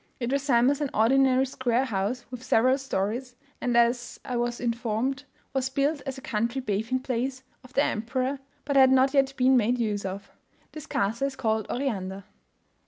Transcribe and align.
It 0.19 0.31
resembles 0.31 0.81
an 0.81 0.89
ordinary 0.95 1.45
square 1.45 1.85
house 1.85 2.25
with 2.31 2.41
several 2.41 2.79
stories; 2.79 3.35
and, 3.61 3.77
as 3.77 4.19
I 4.25 4.35
was 4.35 4.59
informed, 4.59 5.25
was 5.53 5.69
built 5.69 6.01
as 6.07 6.17
a 6.17 6.21
country 6.21 6.59
bathing 6.59 7.01
place 7.01 7.43
of 7.63 7.73
the 7.73 7.83
emperor, 7.83 8.39
but 8.65 8.75
had 8.75 8.91
not 8.91 9.13
yet 9.13 9.31
been 9.37 9.55
made 9.57 9.77
use 9.77 10.03
of. 10.03 10.31
This 10.71 10.87
castle 10.87 11.27
is 11.27 11.35
called 11.35 11.67
Oriander. 11.69 12.23